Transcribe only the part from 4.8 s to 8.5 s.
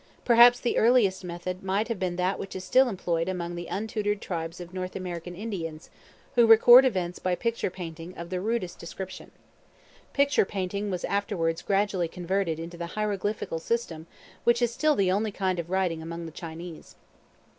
American Indians, who record events by picture painting of the